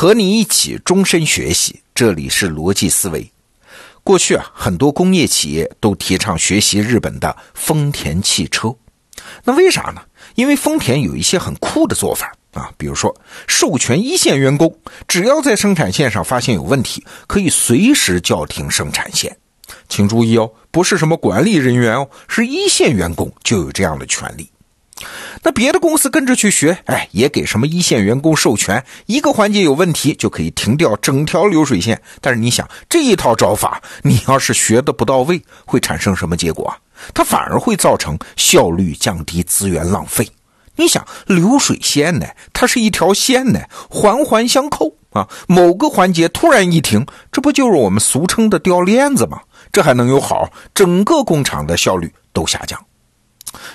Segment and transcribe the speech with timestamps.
[0.00, 3.30] 和你一起终身学习，这里是逻辑思维。
[4.02, 8.74] 过去啊，很多工业企业都提倡学习日本的丰田汽车。
[9.44, 10.00] 那为啥呢？
[10.36, 13.14] 因为丰田有一些很酷的做法啊，比如说
[13.46, 14.74] 授权一线员工，
[15.06, 19.36] 只要在生产线上发现有问题，可以随时叫停生产线。
[19.86, 24.50] 请注意哦，不是什么管理人员哦，是一线员工就有这样的权利。
[25.42, 32.00] 那别的公司跟着去学，哎，也给什么一线员工授权，一个环节有问题就可以停掉整条流水线。
[32.20, 36.76] 但是你想，这一套招法，你要是学的不到位，会产生什么结果啊？
[37.14, 40.28] 它反而会造成效率降低、资源浪费。
[40.76, 45.26] 你想，流水线呢，它是一条线呢，环环相扣啊。
[45.46, 49.40] 某个环节突然一停，这不就是我们俗称的掉链子吗？
[49.72, 50.50] 这还能有好？
[50.74, 52.78] 整个工厂的效率都下降。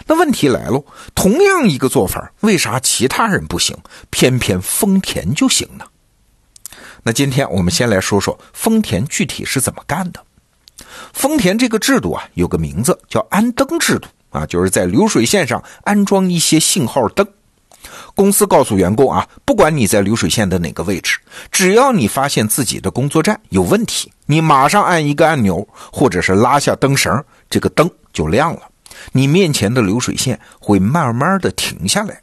[0.07, 3.77] 那问题来了，同样一个做法，为啥其他人不行，
[4.09, 5.85] 偏偏丰田就行呢？
[7.03, 10.19] 那今天我们先来说说丰田具体是怎么干的。
[11.13, 17.27] 丰田这个制度啊，有个名字叫安灯制度啊，就是在流水线上安装一些信号灯。
[18.15, 21.19] 公司告诉员工啊，不管你在流水线的哪个位置，
[21.51, 28.61] 只要你发现自己的工作站有问题，你马上按一个按钮，或者是拉下灯绳，这个灯就亮了。
[29.11, 32.21] 你面前的流水线会慢慢的停下来，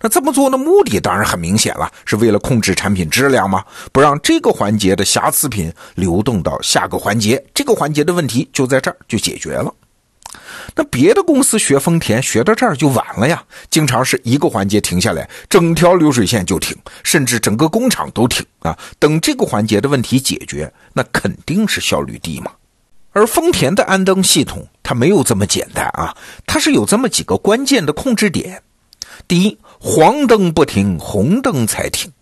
[0.00, 3.64] 那这么做的目的当然很明显了，是为了控制产品质量吗？
[3.92, 9.72] 不让这个环节的瑕疵品流动到下个环节，这个环节的问题就在这儿就解决了。
[10.74, 18.76] 那别的公司学丰田学到这儿就晚了呀，经常是一个环节停下来，整条流水线就停，甚至整个工厂都停啊。
[18.98, 22.50] 等这个环节的问题解决，那肯定是效率低嘛。
[23.14, 26.14] 而丰田的安灯系统，它没有这么简单啊，
[26.46, 28.60] 它是有这么几个关键的控制点。
[29.28, 32.12] 第一，黄灯不停，红灯才停。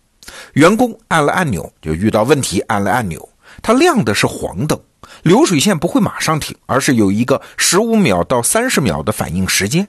[0.53, 3.27] 员工按了按钮，就遇到问题，按了按钮，
[3.63, 4.79] 它亮的是黄灯，
[5.23, 9.89] 流水线不会马上停，而是有一个十五秒到三十秒的反应时间。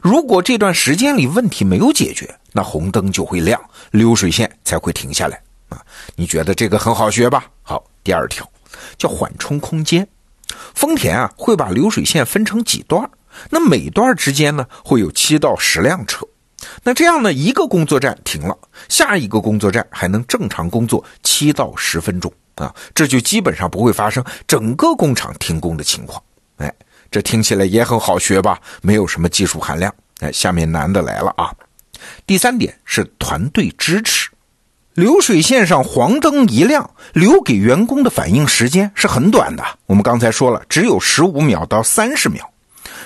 [0.00, 3.60] 如果这段时间里问题没有解决，那红灯就会亮，
[3.90, 5.38] 流水线才会停下来
[5.68, 5.82] 啊。
[6.16, 7.44] 你觉得这个很好学吧？
[7.62, 8.48] 好，第二条
[8.96, 10.06] 叫缓冲空间。
[10.74, 13.10] 丰田啊，会把流水线分成几段
[13.50, 16.26] 那每段之间呢，会有七到十辆车。
[16.82, 18.56] 那这样呢，一个工作站停了，
[18.88, 26.22] 下一个工作站还能正常工作七到十分钟啊，这就基本上不会发生整个工厂停工的情况。
[26.56, 26.74] 哎，
[27.10, 28.60] 这听起来也很好学吧？
[28.82, 29.94] 没有什么技术含量。
[30.20, 31.50] 哎，下面难的来了啊！
[32.26, 34.28] 第三点是团队支持。
[34.94, 39.64] 流水线上黄灯一亮，留给员工的反应时间是很短的。
[39.86, 42.48] 我们刚才说了，只有十五秒到三十秒。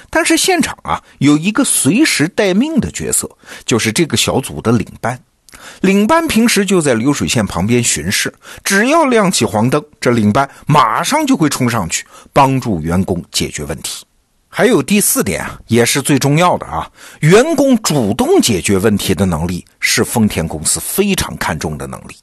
[0.09, 3.29] 但是现场啊，有一个随时待命的角色，
[3.67, 5.19] 就是这个小组的领班。
[5.83, 8.33] 领班平时就在流水线旁边巡视，
[8.65, 14.05] 只要亮起黄灯，这领班马上就会冲上去帮助员工解决问题。
[14.57, 16.89] 还有第四点啊，也是最重要的啊，
[17.23, 22.15] 员工主动解决问题的能力是丰田公司非常看重的能力。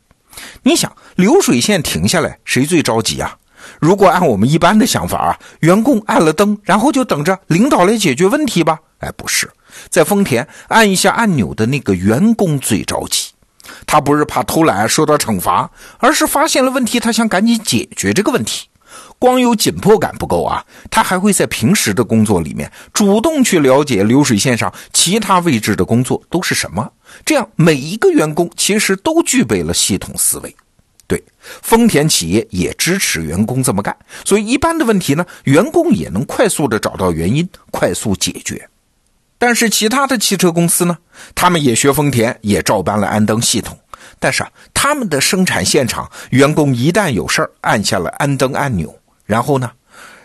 [0.64, 3.36] 你想，流水线停下来，谁最着急啊？
[3.81, 8.80] 如果按我们一般的想法啊，员工按了灯，然后就等着领导来解决问题吧？
[9.00, 9.52] 哎，不是，
[9.90, 13.31] 在丰田按一下按钮的那个员工最着急，
[13.86, 18.70] 他不是怕偷懒受到惩罚，而是发现了问题，他想赶紧解决这个问题。
[19.19, 26.91] 光有紧迫感不够啊，他还会在平时的工作里面主动去了解流水线上其他位置的工作都是什么，
[27.25, 30.56] 这样每一个员工其实都具备了系统思维。
[31.07, 31.22] 对，
[31.61, 38.69] 丰田企业也支持员工这么干，所以一般的问题呢，员工也能快速的找到原因，快速解决。
[39.38, 40.97] 但是其他的汽车公司呢，
[41.35, 43.78] 他们也学丰田，也照搬了安灯系统。
[44.22, 48.96] 但是啊，他们的生产现场员工一旦有事儿，按下了安灯按钮。
[49.26, 49.72] 然后呢？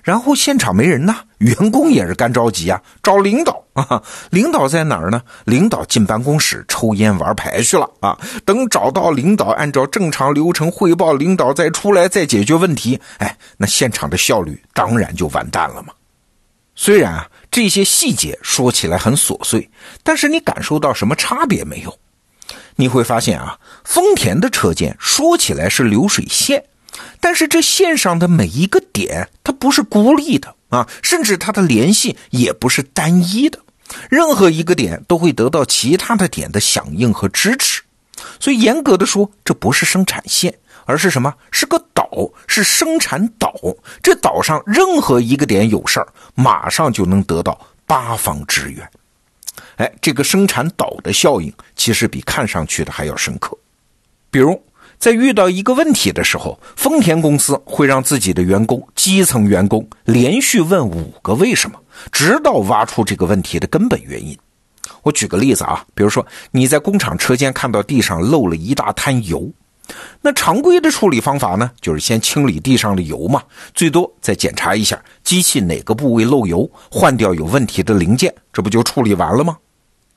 [0.03, 4.01] 然后现场没人呐，员工也是干着急啊，找领导 啊。
[4.31, 5.23] 领导在哪儿呢？
[5.47, 8.17] 领导进办公室抽烟玩牌去了啊。
[8.45, 13.01] 等找到领导，按照正常流程汇报，领导再出来再解决问题。
[13.17, 15.93] 哎，那现场的效率当然就完蛋了嘛。
[16.77, 19.69] 虽然啊，这些细节说起来很琐碎，
[20.05, 21.99] 但是你感受到什么差别没有？
[22.77, 26.65] 你会发现啊，丰田的车间说起来是流水线。
[27.21, 33.59] 但是这线上的每一个点，它不是孤立的啊，甚至它的联系也不是单一的，
[34.09, 37.83] 任何一个点都会得到其他的点的响应和支持。
[38.41, 40.55] 所以严格的说，这不是生产线，
[40.87, 41.35] 而是什么？
[41.51, 42.09] 是个岛，
[42.47, 43.53] 是生产岛。
[44.03, 48.89] 这岛上任何一个点有事儿，马上就能得到八方支援。
[49.77, 53.57] 哎，这个生产岛的效应其实比看上去的还要深刻。
[54.31, 54.61] 比如。
[54.99, 61.79] 在遇到一个问题的时候，丰田公司会让自己的员工、基层员工连续问五个为什么，
[62.11, 64.35] 直到挖出这个问题的根本原因。
[65.03, 69.47] 我举个例子啊，比如说你在工厂车间看到地上漏了一大滩油。
[70.23, 73.43] 那常规的处理方法呢，就是先清理地上的油嘛，
[73.75, 79.59] 最多再检查一下机器哪个部位漏油，换掉有问题的零件，这不就处理完了吗？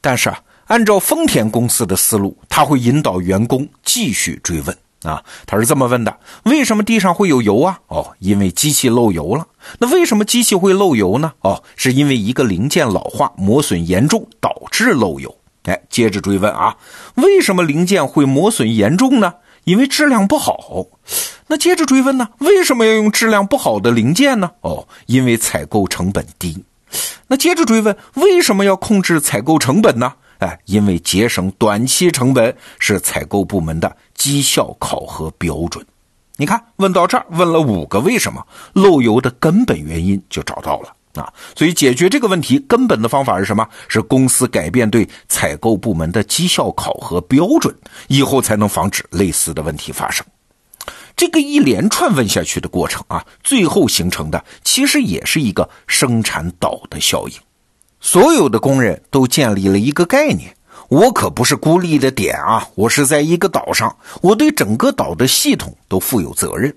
[0.01, 7.80] 但是啊，按照丰田公司的思路，他会引导员工继续追问啊，他是这么问的：为什么地上会有油啊？
[7.88, 9.48] 哦，因为机器漏油了。
[9.80, 11.34] 那为什么机器会漏油呢？
[11.42, 15.36] 哦，是因为一个零件老化磨损严重导致漏油。
[15.63, 16.78] 哎，接着追问啊，
[17.16, 19.34] 为什么零件会磨损严重呢？
[19.66, 20.88] 因为质量不好，
[21.48, 22.30] 那接着追问呢？
[22.40, 24.51] 为什么要用质量不好的零件呢？
[24.62, 26.63] 哦，因为采购成本低。
[27.27, 30.13] 那接着追问，为什么要控制采购成本呢？
[30.39, 35.86] 哎，因为节省短期成本是采购部门的绩效考核标准。
[36.38, 38.41] 你看，问到这儿，问了五个为什么，
[38.74, 40.94] 漏油的根本原因就找到了。
[41.15, 43.68] 啊，所以解决这个问题根本的方法是什么？
[43.88, 47.75] 是公司改变对采购部门的绩效考核标准，
[48.07, 50.25] 以后才能防止类似的问题发生。
[51.19, 57.33] 这个一连串问下去的过程啊，最后形成的其实也是一个生产岛的效应。
[58.00, 60.56] 所有的工人都建立了一个概念：
[60.88, 66.74] 我可不是孤立的点啊，我是在一个岛上，我对整个岛的系统都负有责任。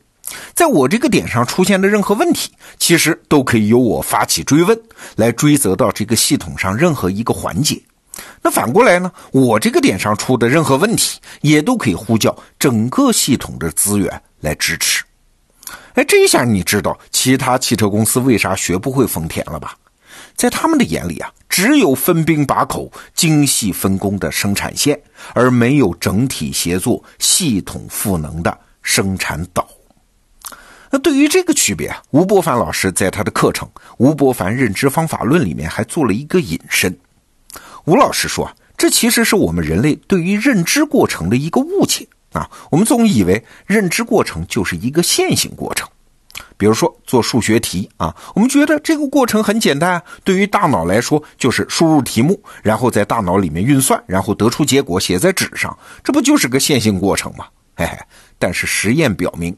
[0.54, 2.50] 在我这个点上出现的任何问题，
[2.80, 4.76] 其实都可以由我发起追问，
[5.14, 7.80] 来追责到这个系统上任何一个环节。
[8.42, 9.10] 那反过来呢？
[9.30, 15.02] 我这个点上出的任何问题，也都可以呼叫整个系统的资源来支持。
[15.94, 19.74] 哎，这一下你知道其他汽车公司为啥学不会丰田了吧？
[20.36, 25.00] 在他们的眼里啊，只有分兵把口、精细分工的生产线，
[25.34, 29.68] 而没有整体协作、系统赋能的生产岛。
[30.90, 33.66] 那对于这个区别啊，吴伯凡老师在他的课程
[33.98, 36.94] 《吴伯凡认知方法论》里面还做了一个引申。
[37.84, 42.48] 吴老师说啊，这其实是我们人类对于认知过程的一个误解啊。
[42.70, 45.88] 我们总以为认知过程就是一个线性过程，
[46.56, 57.46] 比如说做数学题啊，我们觉得这个过程很简单，对于大脑来说就是输入题目，然后在大脑里面运算，然后得出结果写在纸上，这不就是个线性过程吗？
[57.74, 57.98] 嘿嘿，
[58.38, 59.56] 但是实验表明。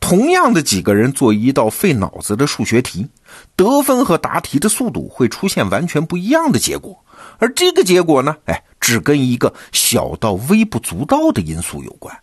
[0.00, 3.08] 同样的几个人做一道费脑子的数学题，
[3.56, 7.02] 得分和答题的速度会出现完全不一样的结果。
[7.38, 12.16] 而这个结果呢，哎，只跟一个小到微不足道的因素有关。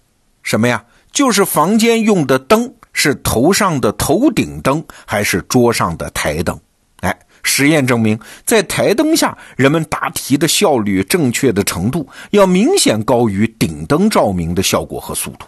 [0.43, 0.83] 什么呀？
[1.11, 6.59] 就是房间用的灯是头上的头顶灯还是桌上的台灯？
[7.01, 15.45] 哎，实验证明，在台灯下，人们答题的效率、正确的程度要明显高于顶灯照明的效果和速度。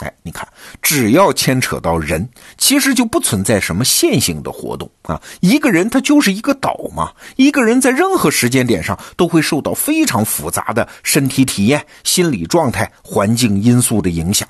[0.00, 0.48] 哎，你看，
[0.80, 5.20] 只要牵扯到人，其实就不存在什么线性的活动啊。
[5.40, 14.48] 一个人他就是一个岛嘛，一个人在任何时间点上都会受到非常复杂的身体体验、心理状态、环境因素的影响。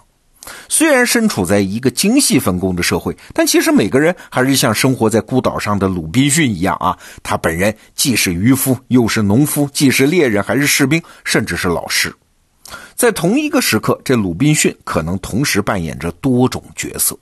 [0.68, 6.96] 虽然身处在一个精细分工的社会，但其实每个人还是像生活在孤岛上的鲁滨逊一样啊。
[7.22, 12.14] 他本人既是渔夫，又是农夫，既是猎人，还是士兵，甚至是老师。
[13.00, 17.18] 在同一个时刻，这鲁滨逊可能同时扮演着多种角色。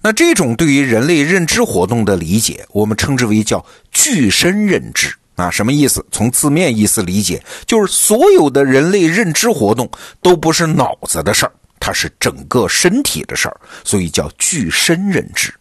[0.00, 5.50] 那这种对于人类认知活动的理解，我们称之为叫具身认知啊。
[5.50, 6.02] 什么意思？
[6.10, 9.86] 从字面意思理解，就是所有的人类认知活动
[10.22, 15.52] 都不是脑子的事儿，它是整个身体的事儿，所以叫具身认知。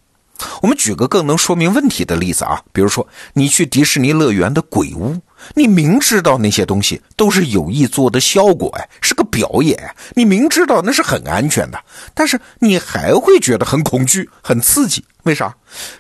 [0.62, 5.20] 我们举个更能说明问题的例子啊，比如说你去迪士尼乐园的鬼屋。
[5.54, 9.78] 你明知道那些东西都是有意做的效果，哎，是个表演。
[10.14, 11.80] 你明知道那是很安全的，
[12.14, 15.54] 但是你还会觉得很恐惧、很刺激，为啥？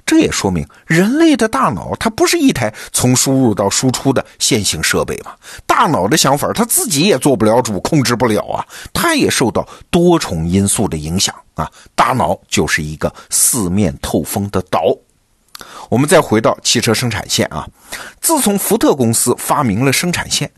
[0.06, 5.32] 这也说明人类的大脑它不是一台从输入到输出的线性设备嘛。
[5.66, 11.70] 大脑的想法它自己也做不了主，控制不了啊，它也受到多重因素的影响啊。
[11.96, 14.96] 大脑就是一个四面透风的岛。
[15.92, 17.68] 我们再回到汽车生产线啊，
[18.22, 20.50] 自从福特公司发明了生产线，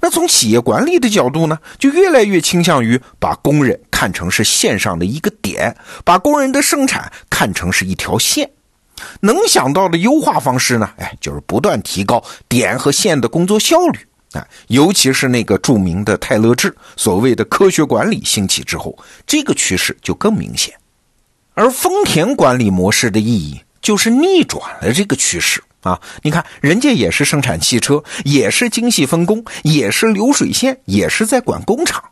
[0.00, 8.50] 那从企业管理的角度呢，就越来越倾向于把工人看成是线上的一个点，把工人的生产看成是一条线。
[9.20, 14.00] 能想到的优化方式呢，哎，就是不断提高点和线的工作效率
[14.32, 14.44] 啊。
[14.66, 20.74] 尤其是那个著名的泰勒制，所谓的科学管理兴起之后，这个趋势就更明显。
[21.54, 23.60] 而丰田管理模式的意义。
[23.80, 26.00] 就是逆转了这个趋势啊！
[26.22, 32.02] 你看，人家也是生产汽车，也是精细分工，也是流水线，也是在管工厂，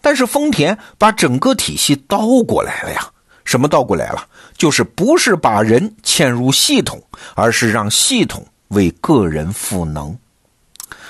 [0.00, 3.06] 但是丰田把整个体系倒过来了呀。
[3.44, 4.26] 什么倒过来了？
[4.56, 7.02] 就是不是把人嵌入系统，
[7.34, 10.16] 而是让系统为个人赋能。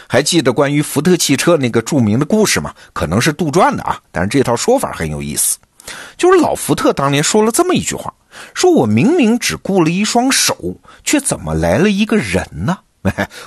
[0.09, 2.75] 还记得关于福特汽车那个著名的故事吗？
[2.93, 5.59] 可能是杜撰的啊，但是这套说法很有意思。
[6.17, 8.13] 就是老福特当年说了这么一句话
[8.55, 12.79] ：“说我明明只雇了一双手，却怎么来了一个人呢？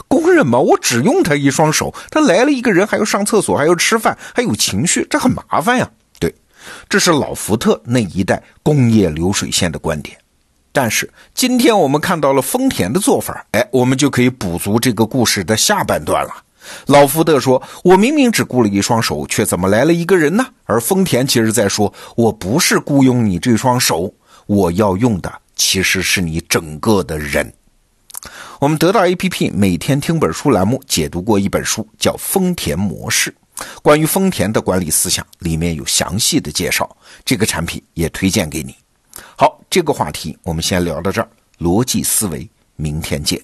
[0.07, 5.87] 工人嘛，我只用他一双手，他来了一个人，还要上厕所，还要吃饭，还有情绪，这很麻烦呀。”
[6.19, 6.33] 对，
[6.89, 10.17] 这是老福特那一代工业流水线的观点。
[10.71, 16.31] 但是今天我们看到了丰田的做法，哎，我们就可以补足这个故事的下半段了。
[16.85, 24.13] 老福特说：“我明明只雇了一双手，却怎么来了一个人呢？”而丰田其实在说：“我不是雇佣你这双手，
[24.51, 27.53] 我要用的其实是你整个的人。”
[28.59, 33.33] 我们得到 APP 每天听本书栏目解读过一本书，叫《丰田模式》，
[33.81, 36.95] 关于丰田的管理思想，里面有详细的介绍。
[37.23, 38.75] 这个产品也推荐给你。
[39.37, 41.29] 好，这个话题我们先聊到这儿。
[41.57, 43.41] 逻辑思维，明天见。